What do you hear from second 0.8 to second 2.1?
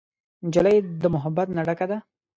د محبت نه ډکه ده.